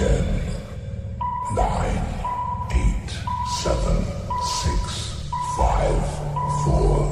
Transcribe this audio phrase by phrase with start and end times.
[0.00, 0.24] Ten,
[1.54, 2.02] nine,
[2.72, 3.10] eight,
[3.60, 4.02] seven,
[4.42, 6.00] six, five,
[6.64, 7.04] four,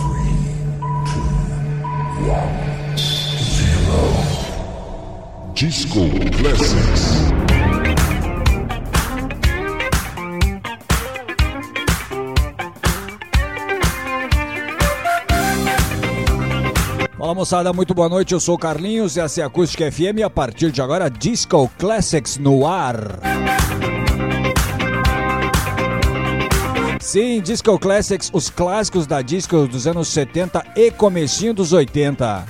[0.00, 0.40] three,
[1.04, 1.28] two,
[2.24, 4.00] one, zero.
[5.52, 6.08] Disco
[6.38, 7.59] Classics.
[17.30, 18.34] Fala moçada, muito boa noite.
[18.34, 22.38] Eu sou o Carlinhos, essa é a Acústica FM a partir de agora Disco Classics
[22.38, 23.20] no ar.
[27.00, 32.46] Sim, Disco Classics, os clássicos da disco dos anos 70 e comecinho dos 80.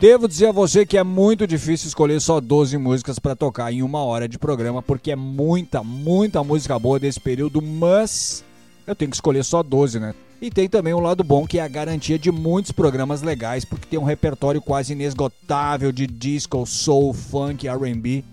[0.00, 3.84] Devo dizer a você que é muito difícil escolher só 12 músicas para tocar em
[3.84, 8.44] uma hora de programa, porque é muita, muita música boa desse período, mas
[8.88, 10.14] eu tenho que escolher só 12, né?
[10.40, 13.86] E tem também um lado bom que é a garantia de muitos programas legais, porque
[13.86, 18.24] tem um repertório quase inesgotável de disco, soul, funk, R&B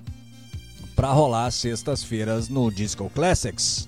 [0.95, 3.87] para rolar sextas-feiras no Disco Classics.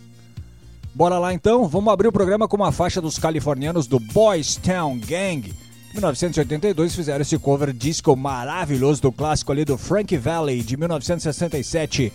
[0.94, 5.00] Bora lá então, vamos abrir o programa com uma faixa dos californianos do Boys Town
[5.00, 5.54] Gang.
[5.92, 12.12] Em 1982 fizeram esse cover disco maravilhoso do clássico ali do Frankie Valley de 1967.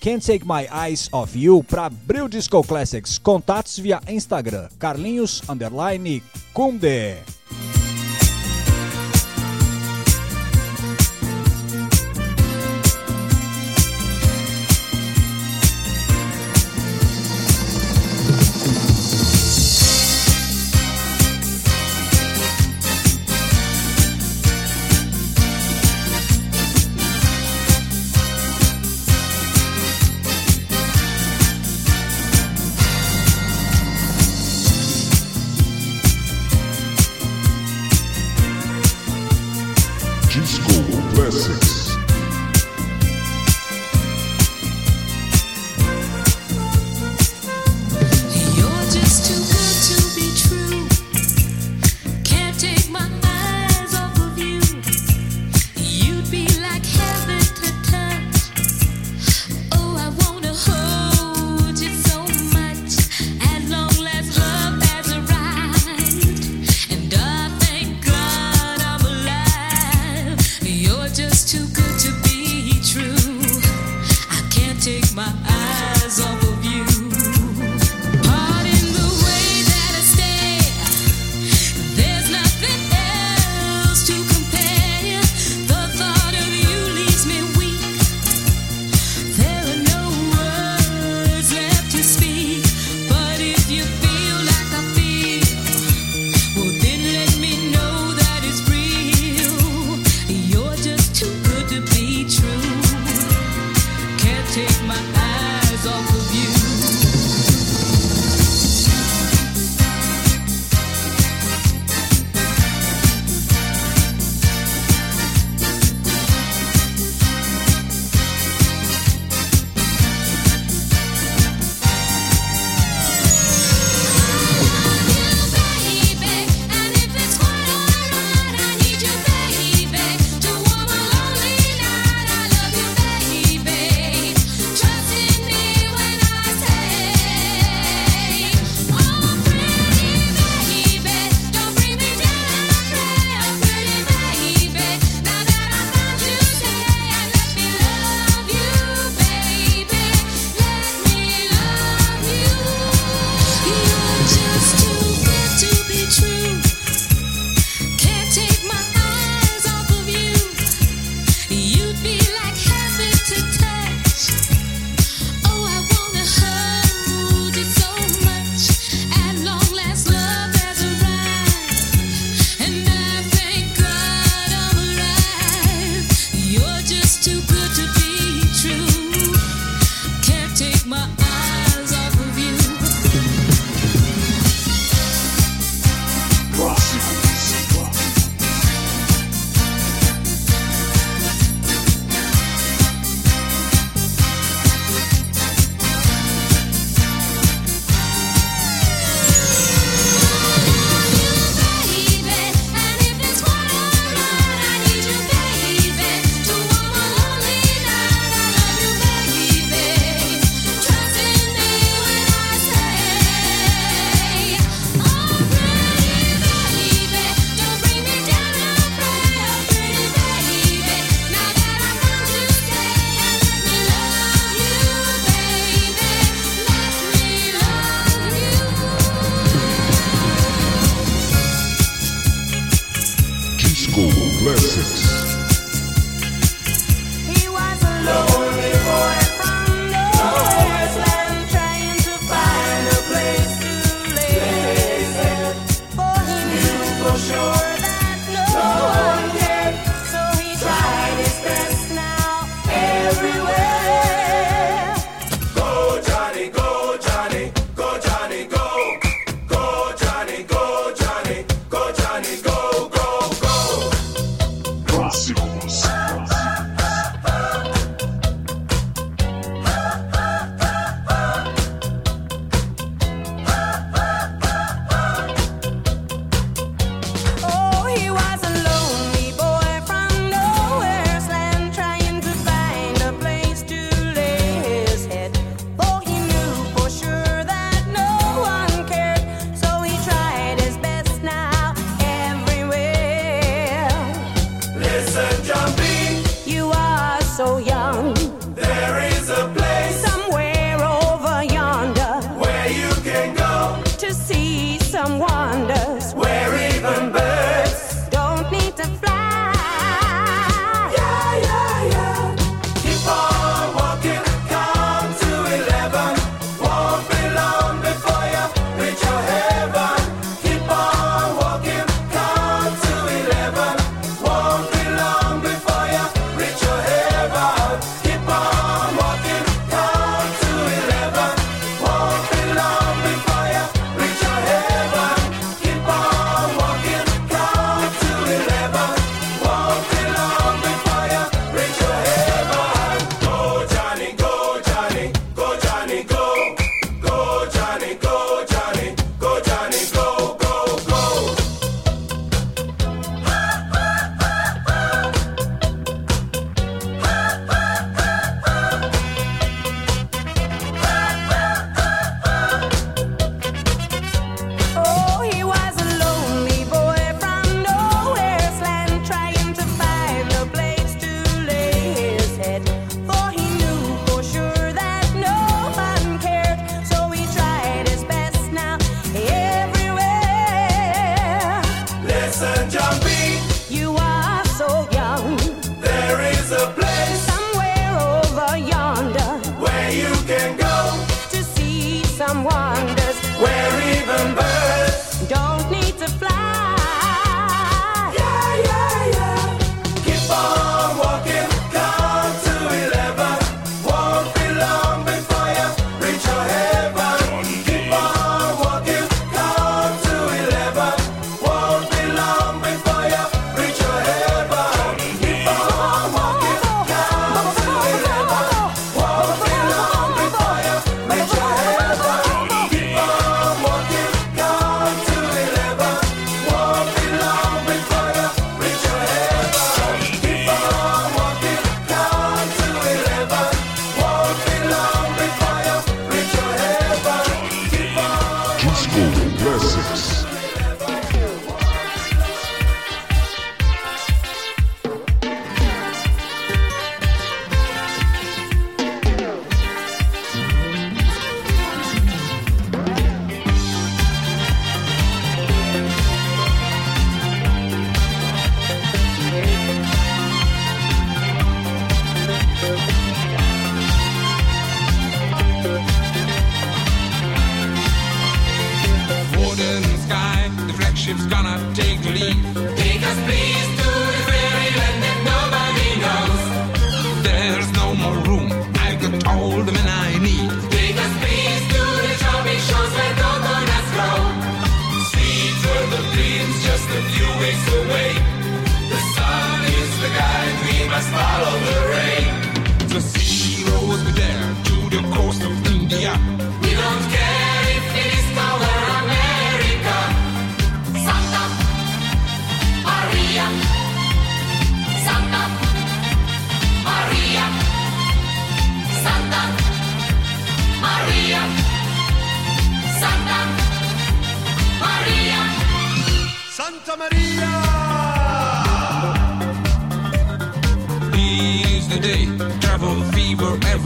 [0.00, 3.18] Can't Take My Eyes Off You para Abril Disco Classics.
[3.18, 7.35] Contatos via Instagram, Carlinhos Underline Kunde.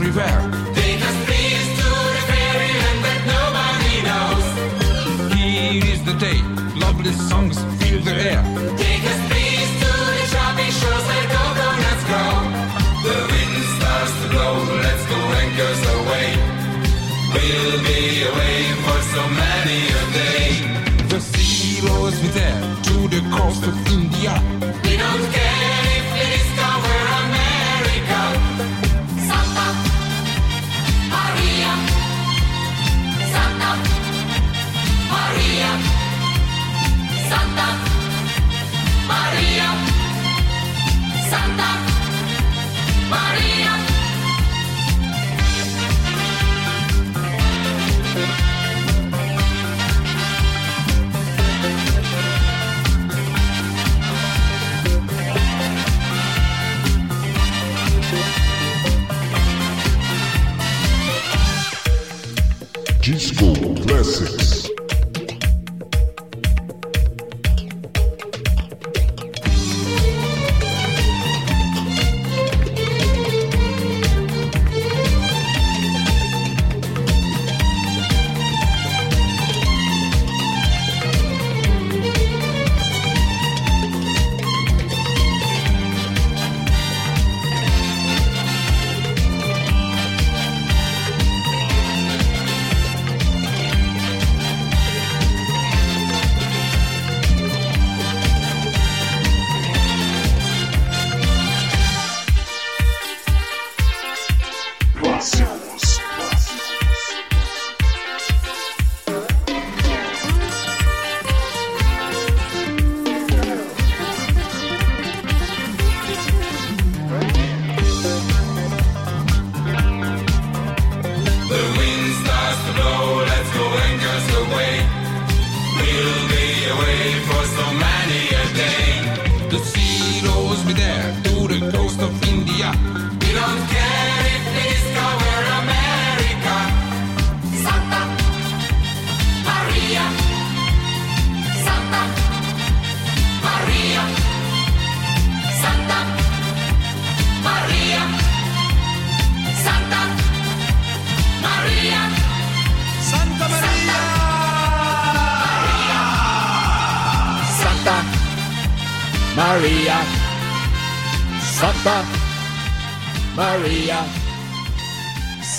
[0.01, 0.41] Rivera.
[0.73, 4.45] Take us please to the fairyland that nobody knows.
[5.37, 6.39] Here is the day,
[6.85, 8.41] lovely songs fill the air.
[8.81, 12.33] Take us please to the shopping shows where coconuts grow.
[13.05, 14.53] The wind starts to blow,
[14.85, 16.29] let's go anchors away.
[17.33, 20.47] We'll be away for so many a day.
[21.13, 24.33] The sea rolls with air to the coast of India.
[24.83, 25.80] We don't care.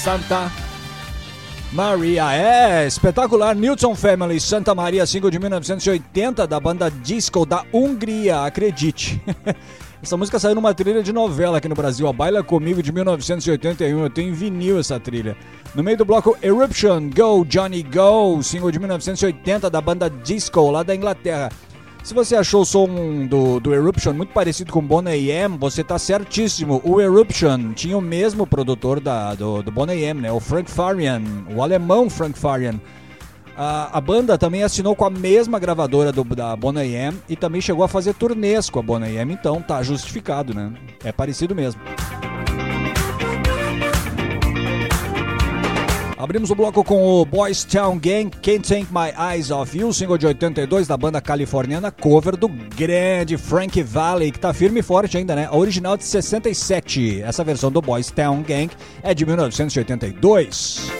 [0.03, 0.51] Santa
[1.71, 2.35] Maria.
[2.35, 3.55] É espetacular.
[3.55, 9.23] Newton Family, Santa Maria, single de 1980 da banda Disco da Hungria, acredite.
[10.03, 14.03] Essa música saiu numa trilha de novela aqui no Brasil, a Baila Comigo de 1981.
[14.03, 15.37] Eu tenho em vinil essa trilha.
[15.73, 20.83] No meio do bloco Eruption, Go Johnny Go, single de 1980 da banda Disco, lá
[20.83, 21.49] da Inglaterra.
[22.03, 25.99] Se você achou o som do, do Eruption muito parecido com Boney M, você tá
[25.99, 26.81] certíssimo.
[26.85, 30.33] O Eruption tinha o mesmo produtor da, do, do Boney M, né?
[30.33, 31.23] O Frank Farian,
[31.55, 32.81] o alemão Frank Farian.
[33.57, 37.61] A, a banda também assinou com a mesma gravadora do, da Boney M e também
[37.61, 40.73] chegou a fazer turnês com a Boney M, então tá justificado, né?
[41.05, 41.81] É parecido mesmo.
[46.23, 50.17] Abrimos o bloco com o Boys Town Gang, Can't Take My Eyes Off You, single
[50.17, 55.19] de 82 da banda californiana, cover do grande Frank Valley, que tá firme e forte
[55.19, 55.49] ainda, né?
[55.51, 57.23] A original de 67.
[57.23, 58.71] Essa versão do Boys Town Gang
[59.03, 60.93] é de 1982.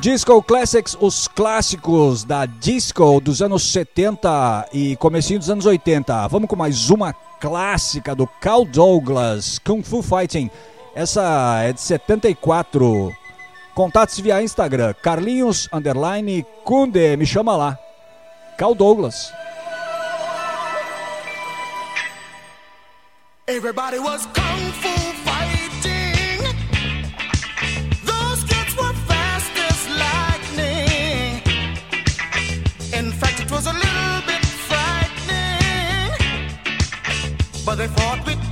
[0.00, 6.26] Disco Classics, os clássicos da disco dos anos 70 e comecinho dos anos 80.
[6.28, 10.50] Vamos com mais uma clássica do Carl Douglas, Kung Fu Fighting.
[10.94, 13.14] Essa é de 74.
[13.74, 17.78] Contatos via Instagram, Carlinhos underline Kunde, me chama lá.
[18.56, 19.32] Carl Douglas.
[23.46, 24.97] Everybody was kung fu
[37.78, 38.47] they fought with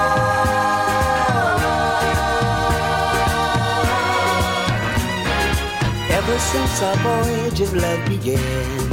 [6.18, 8.90] Ever since our voyage of love began,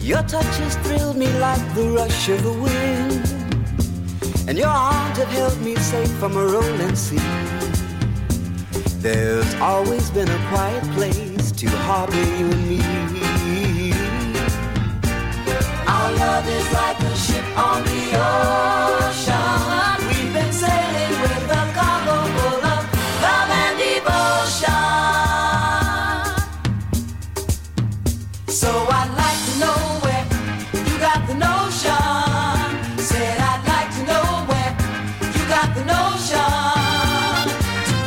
[0.00, 3.24] your touch has thrilled me like the rush of the wind,
[4.48, 7.30] and your arms have held me safe from a rolling sea.
[9.00, 13.21] There's always been a quiet place to harbor you and me.
[16.34, 19.36] On the ocean.
[20.08, 22.82] We've been sailing with a cargo full of
[23.24, 24.72] love and devotion.
[28.48, 30.24] So I'd like to know where
[30.88, 32.98] you got the notion.
[32.98, 34.72] Said I'd like to know where
[35.36, 36.52] you got the notion.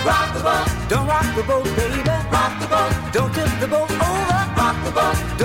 [0.07, 2.01] Rock the boat, Don't rock the boat, baby.
[2.31, 4.41] rock the boat, Don't tip the boat over.
[4.57, 5.44] rock the boat, Don't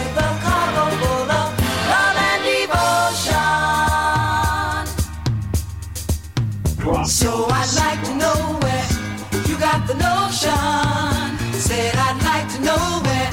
[10.41, 11.53] notion.
[11.53, 13.29] Said I'd like to know where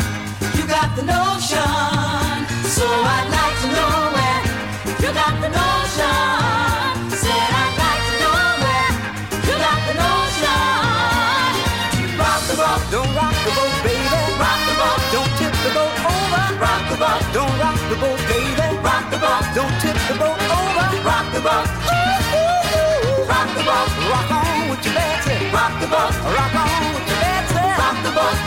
[0.56, 2.44] you got the notion.
[2.68, 4.42] So I'd like to know where
[5.00, 7.08] you got the notion.
[7.16, 8.92] Said I'd like to know where
[9.48, 10.60] you got the notion.
[12.20, 14.04] Rock the boat, Don't rock the boat, baby.
[14.36, 16.44] rock the boat, Don't tip the boat over.
[16.60, 18.68] rock the boat, Don't rock the boat, baby.
[18.84, 20.86] rock the boat, Don't tip the boat over.
[21.08, 21.68] rock the boat,
[23.32, 25.52] rock the boat, Rock on with your tip.
[25.56, 26.87] rock the boat, Rock on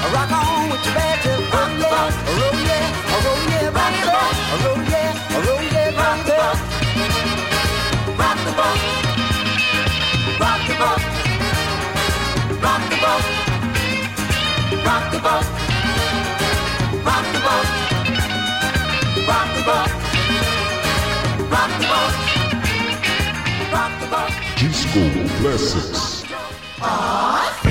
[0.09, 1.39] Rock on with your bad tip.
[1.53, 2.13] Rock the boat.
[2.25, 4.35] Roll yeah, oh, roll yeah, Rock the boat.
[4.63, 6.59] Roll yeah, oh, roll yeah, rock the boat,
[8.17, 8.79] rock the boat,
[10.41, 11.01] rock the boat,
[12.61, 13.23] rock the boat,
[14.85, 15.45] rock the boat,
[17.05, 17.67] rock the boat,
[19.27, 19.89] rock the boat,
[21.51, 22.13] rock the boat,
[23.71, 24.31] rock the boat.
[24.57, 25.03] Disco
[25.39, 26.01] Classics.
[27.63, 27.70] Say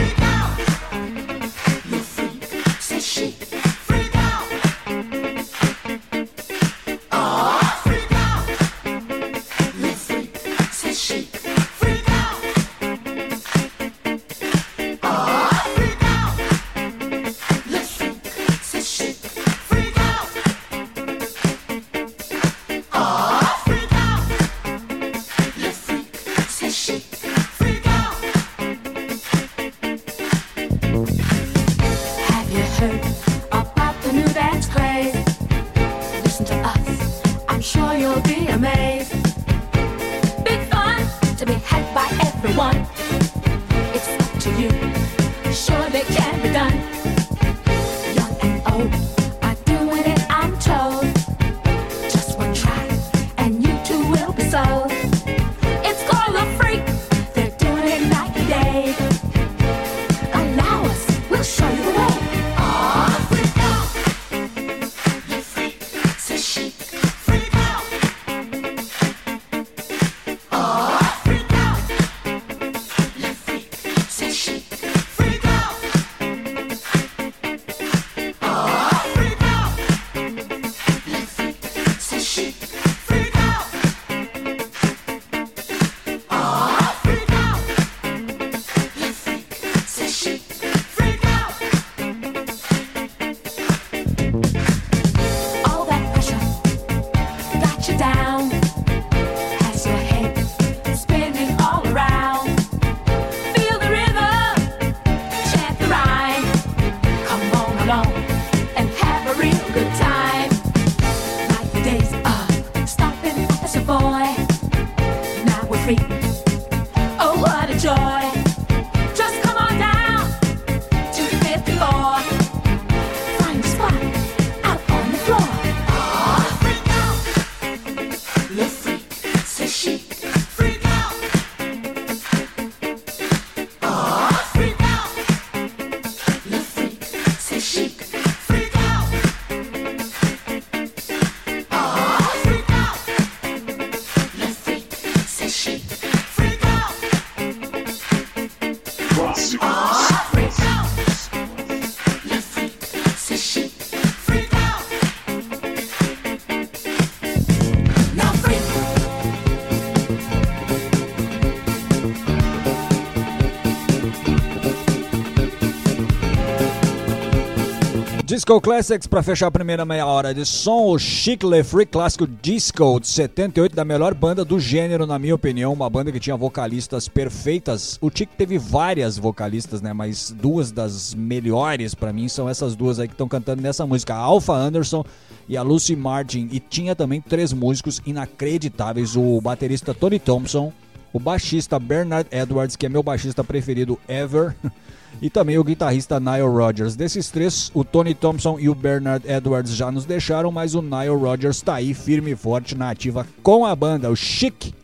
[168.40, 172.26] Disco Classics para fechar a primeira meia hora de som, o Chic Le Free clássico
[172.26, 176.38] Disco de 78 da melhor banda do gênero na minha opinião, uma banda que tinha
[176.38, 177.98] vocalistas perfeitas.
[178.00, 182.98] O Chic teve várias vocalistas, né, mas duas das melhores para mim são essas duas
[182.98, 185.04] aí que estão cantando nessa música, a Alpha Anderson
[185.46, 190.72] e a Lucy Martin, e tinha também três músicos inacreditáveis, o baterista Tony Thompson,
[191.12, 194.56] o baixista Bernard Edwards, que é meu baixista preferido ever,
[195.20, 196.96] e também o guitarrista Nile Rodgers.
[196.96, 201.08] Desses três, o Tony Thompson e o Bernard Edwards já nos deixaram, mas o Nile
[201.08, 204.74] Rodgers está aí firme e forte na ativa com a banda, o Chic.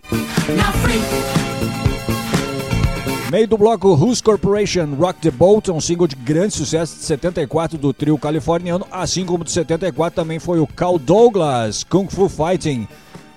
[3.30, 7.76] Meio do bloco Who's Corporation Rock the Boat, um single de grande sucesso de 74
[7.76, 12.86] do trio californiano, assim como de 74 também foi o Cal Douglas, Kung Fu Fighting.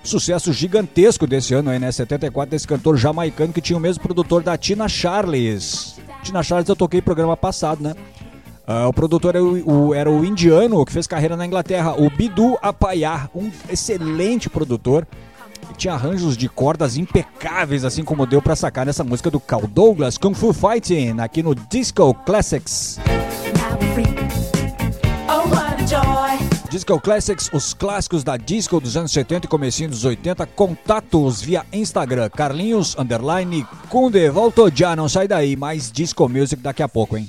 [0.04, 1.90] Sucesso gigantesco desse ano aí, né?
[1.90, 5.96] 74 desse cantor jamaicano que tinha o mesmo produtor da Tina Charles.
[6.22, 7.94] Tina Charles eu toquei programa passado, né?
[8.66, 12.08] Ah, o produtor era o, o- era o indiano que fez carreira na Inglaterra, o
[12.10, 15.06] Bidu Apayar, um excelente produtor.
[15.76, 20.18] Tinha arranjos de cordas impecáveis, assim como deu pra sacar nessa música do Cal Douglas,
[20.18, 22.98] Kung Fu Fighting, aqui no Disco Classics.
[26.70, 31.66] Disco Classics, os clássicos da disco dos anos 70 e comecinho dos 80, contatos via
[31.72, 37.16] Instagram, Carlinhos, underline, Kunde, voltou já, não sai daí, mais Disco Music daqui a pouco,
[37.16, 37.28] hein?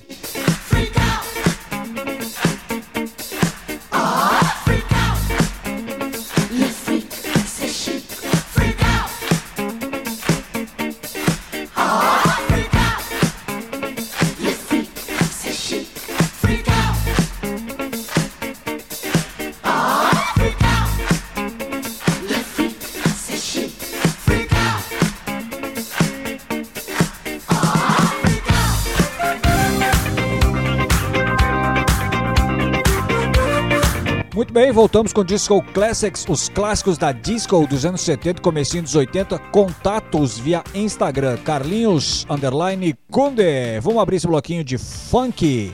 [34.33, 38.81] Muito bem, voltamos com Disco Classics, os clássicos da disco dos anos 70 e comecinho
[38.81, 43.77] dos 80, contatos via Instagram, Carlinhos, underline, Kunde.
[43.81, 45.73] Vamos abrir esse bloquinho de funk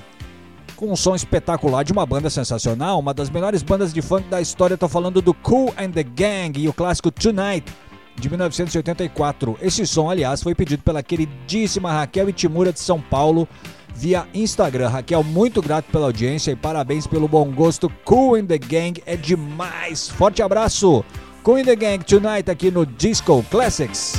[0.76, 4.42] com um som espetacular de uma banda sensacional, uma das melhores bandas de funk da
[4.42, 4.74] história.
[4.74, 7.72] Estou falando do Cool and the Gang e o clássico Tonight
[8.16, 9.56] de 1984.
[9.62, 13.48] Esse som, aliás, foi pedido pela queridíssima Raquel Itimura de São Paulo
[13.98, 14.90] via Instagram.
[14.90, 17.92] Raquel, muito grato pela audiência e parabéns pelo bom gosto.
[18.06, 20.08] Cool and the Gang é demais.
[20.10, 21.04] Forte abraço.
[21.44, 24.14] Cool and the Gang Tonight aqui no Disco Classics.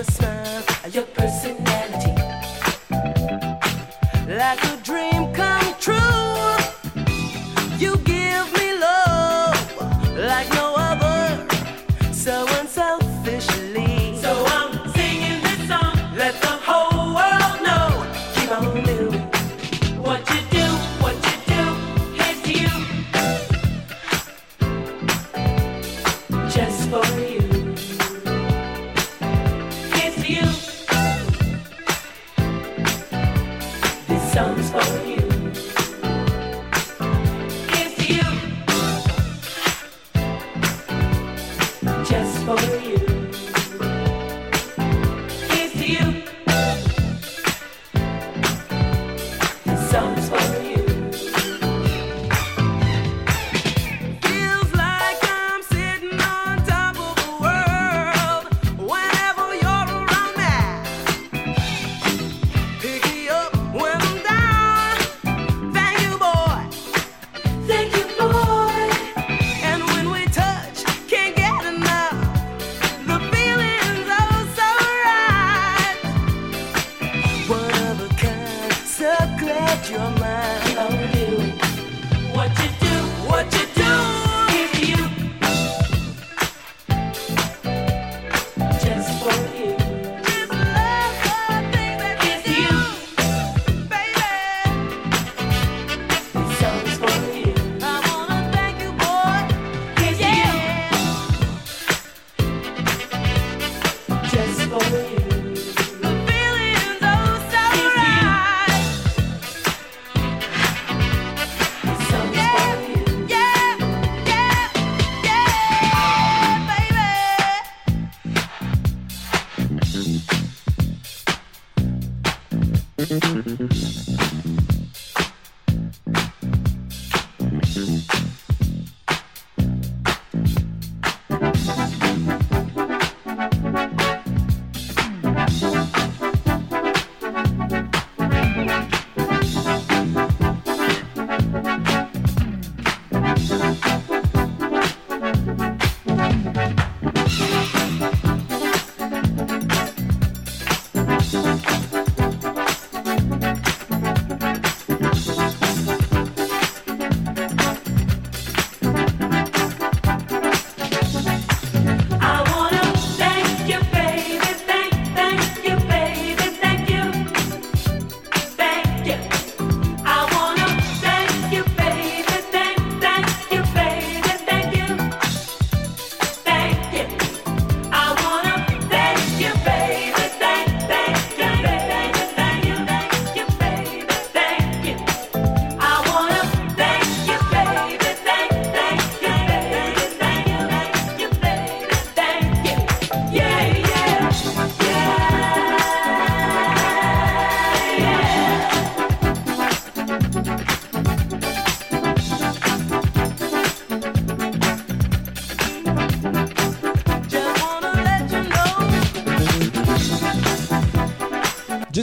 [0.00, 0.69] Your smile,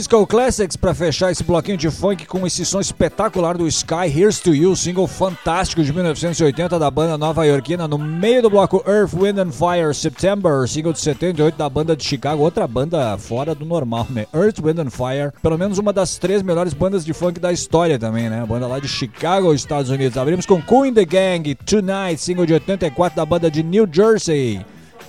[0.08, 4.40] Disco Classics pra fechar esse bloquinho de funk com esse som espetacular do Sky Here's
[4.40, 9.38] to You, single fantástico de 1980 da banda nova-iorquina, no meio do bloco Earth, Wind
[9.38, 14.06] and Fire September, single de 78 da banda de Chicago, outra banda fora do normal,
[14.08, 14.26] né?
[14.32, 17.98] Earth, Wind and Fire, pelo menos uma das três melhores bandas de funk da história
[17.98, 18.42] também, né?
[18.48, 20.16] Banda lá de Chicago, Estados Unidos.
[20.16, 24.64] Abrimos com in the Gang, Tonight, single de 84 da banda de New Jersey,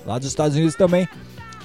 [0.05, 1.07] lá dos Estados Unidos também.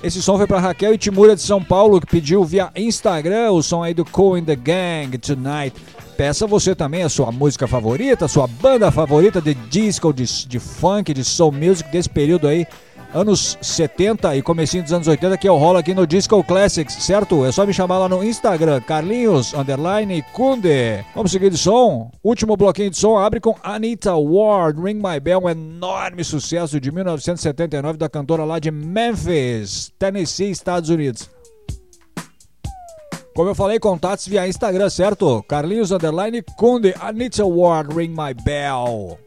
[0.04, 3.62] Esse som foi para Raquel e Timura de São Paulo, que pediu via Instagram o
[3.62, 5.74] som aí do Cool in the Gang Tonight.
[6.14, 10.58] Peça você também a sua música favorita, a sua banda favorita de disco, de, de
[10.58, 12.66] funk, de soul music desse período aí
[13.14, 16.94] anos 70 e comecinho dos anos 80, que é eu rolo aqui no Disco Classics,
[16.94, 17.44] certo?
[17.44, 21.04] É só me chamar lá no Instagram, Carlinhos, underline, Kunde.
[21.14, 22.10] Vamos seguir de som?
[22.22, 26.90] Último bloquinho de som abre com Anita Ward, Ring My Bell, um enorme sucesso de
[26.90, 31.30] 1979 da cantora lá de Memphis, Tennessee, Estados Unidos.
[33.34, 35.42] Como eu falei, contatos via Instagram, certo?
[35.48, 39.18] Carlinhos Underline Kunde, Anita Ward, Ring My Bell.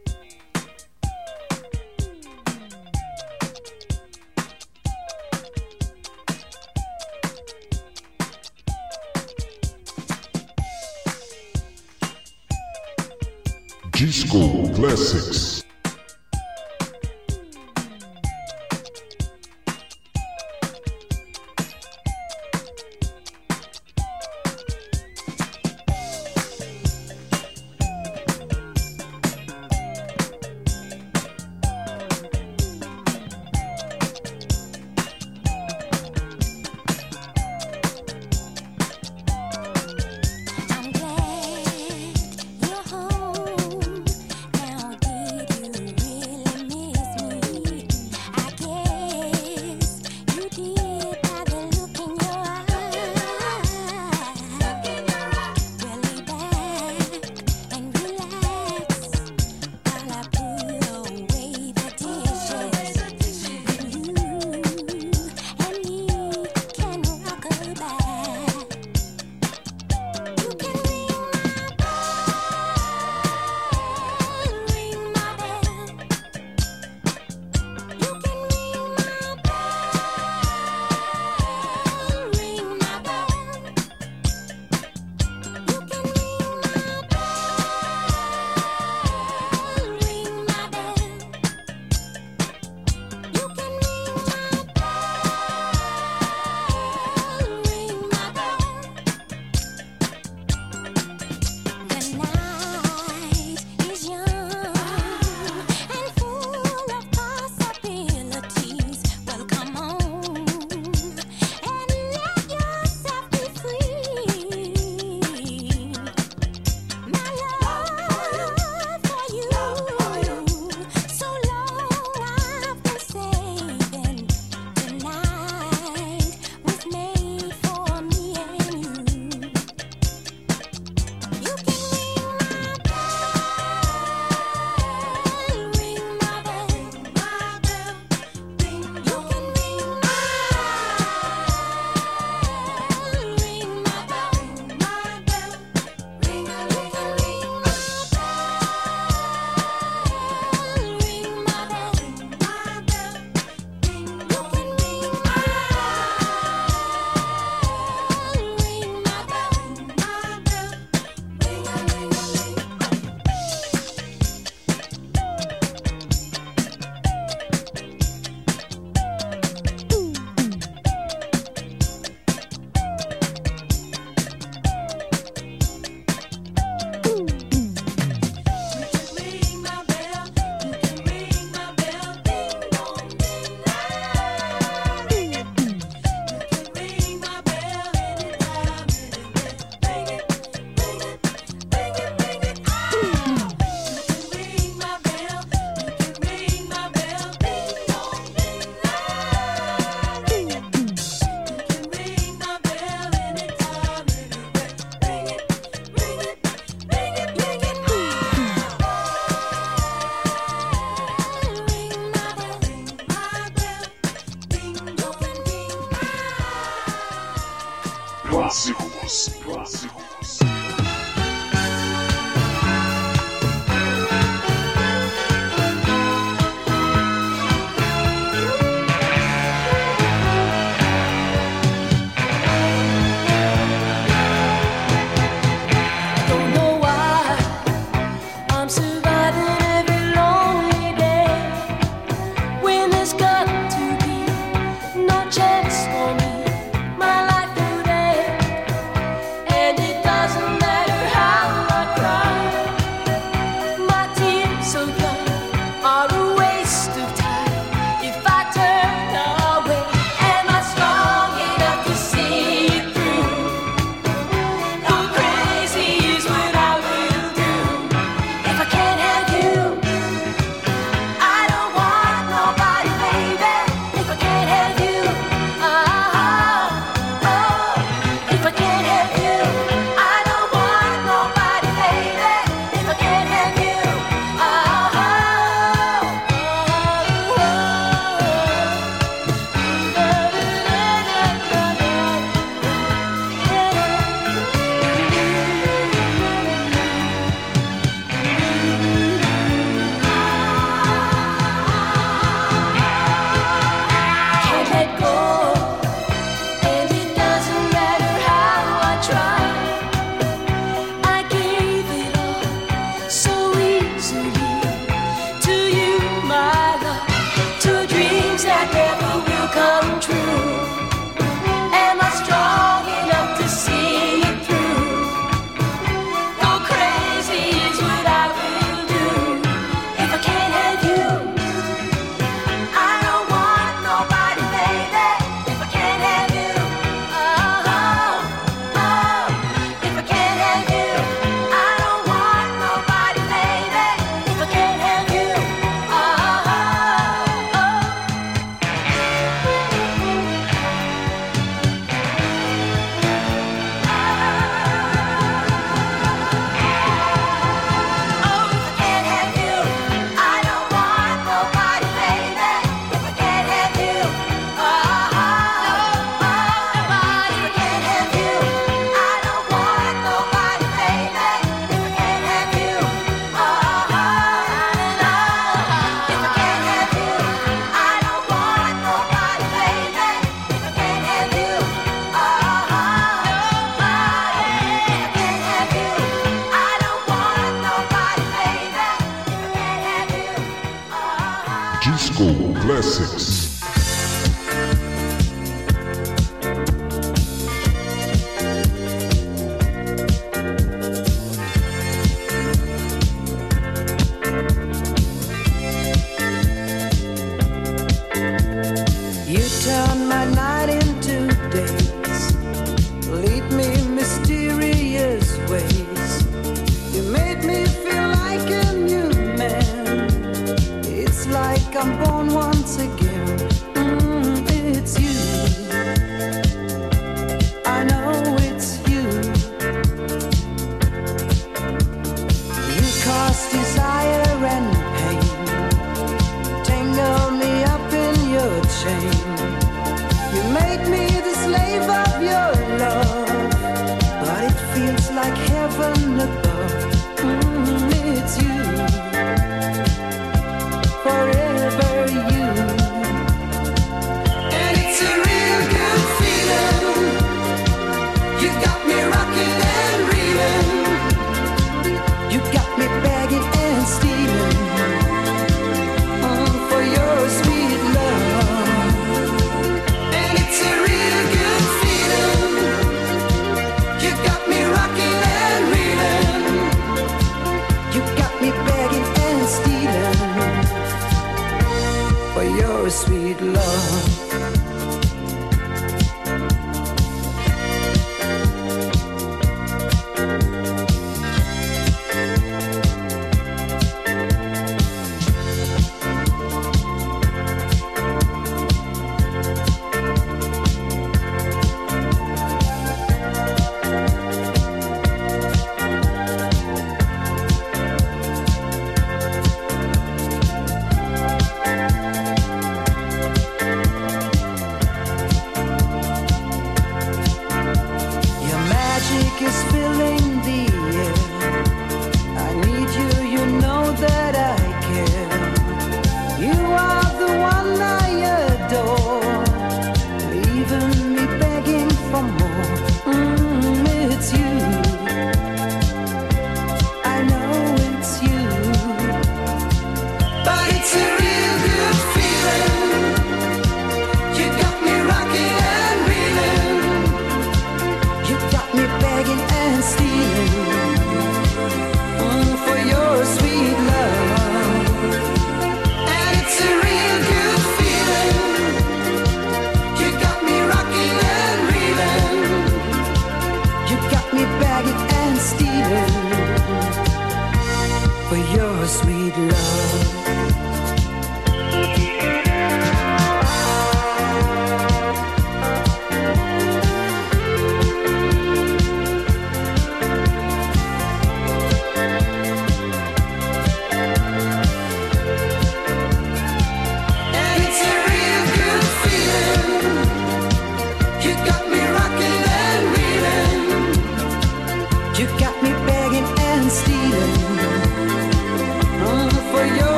[14.08, 15.57] Disco Classics.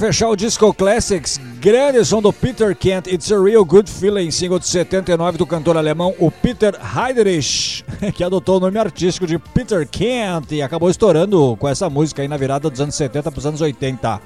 [0.00, 4.58] Fechar o Disco Classics, grande som do Peter Kent, It's a Real Good Feeling, single
[4.58, 7.84] de 79 do cantor alemão, o Peter Heiderich,
[8.16, 12.28] que adotou o nome artístico de Peter Kent e acabou estourando com essa música aí
[12.28, 14.22] na virada dos anos 70 pros anos 80.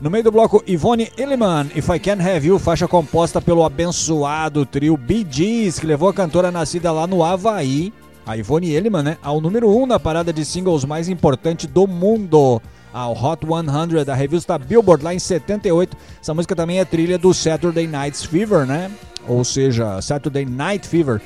[0.00, 4.66] No meio do bloco, Yvonne Illiman, If I Can't Have You, faixa composta pelo abençoado
[4.66, 7.92] trio Bee Gees, que levou a cantora nascida lá no Havaí,
[8.26, 11.86] a Yvonne Illiman, né, ao número 1 um na parada de singles mais importante do
[11.86, 12.60] mundo,
[12.94, 15.96] ao Hot 100 da revista Billboard lá em 78.
[16.22, 18.88] Essa música também é trilha do Saturday Night Fever, né?
[19.26, 21.20] Ou seja, Saturday Night Fever.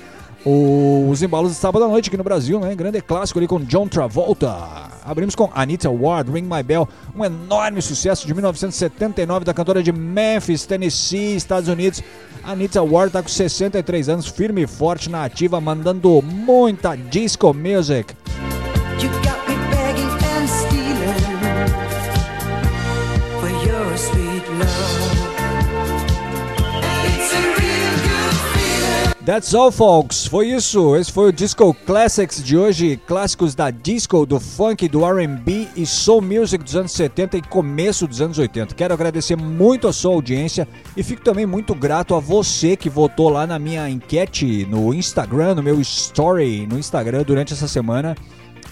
[0.44, 2.74] Os embalos de sábado à noite aqui no Brasil, né?
[2.74, 4.88] Grande clássico ali com John Travolta.
[5.04, 9.92] Abrimos com Anita Ward, Ring My Bell, um enorme sucesso de 1979 da cantora de
[9.92, 12.02] Memphis, Tennessee, Estados Unidos.
[12.42, 18.14] Anita Ward tá com 63 anos, firme e forte na ativa, mandando muita disco music.
[29.28, 30.26] That's all, folks.
[30.26, 30.96] Foi isso.
[30.96, 32.96] Esse foi o Disco Classics de hoje.
[33.06, 38.06] Clássicos da disco, do funk, do R&B e soul music dos anos 70 e começo
[38.06, 38.74] dos anos 80.
[38.74, 40.66] Quero agradecer muito a sua audiência
[40.96, 45.56] e fico também muito grato a você que votou lá na minha enquete no Instagram,
[45.56, 48.16] no meu story no Instagram durante essa semana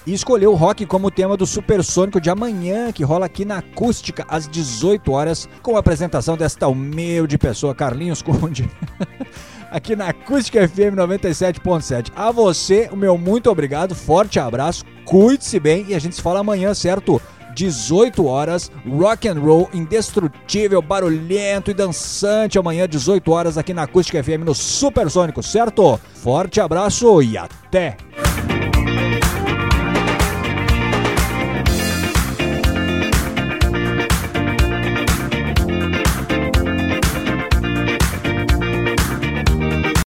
[0.07, 4.25] e escolheu o rock como tema do Supersônico de amanhã, que rola aqui na Acústica
[4.27, 8.71] às 18 horas, com a apresentação desta humilde pessoa, Carlinhos Conde.
[9.71, 12.13] aqui na Acústica FM 97.7.
[12.15, 16.41] A você, o meu muito obrigado, forte abraço, cuide-se bem e a gente se fala
[16.41, 17.21] amanhã, certo?
[17.55, 24.23] 18 horas, rock and roll indestrutível, barulhento e dançante amanhã 18 horas aqui na Acústica
[24.23, 25.99] FM no Supersônico, certo?
[26.15, 27.97] Forte abraço e até